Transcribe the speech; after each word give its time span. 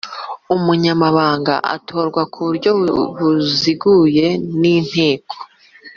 Umunyamabanga 0.55 1.53
atorwa 1.75 2.21
ku 2.31 2.39
buryo 2.47 2.71
buziguye 3.17 4.27
n 4.59 4.61
inteko 4.75 5.33